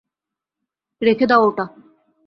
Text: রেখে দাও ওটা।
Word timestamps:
রেখে 1.01 1.25
দাও 1.27 1.41
ওটা। 1.47 1.65